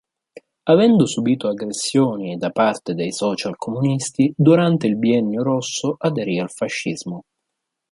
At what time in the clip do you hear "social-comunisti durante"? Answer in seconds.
3.13-4.87